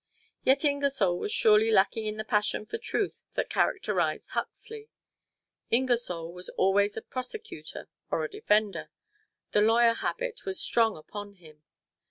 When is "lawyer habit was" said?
9.61-10.59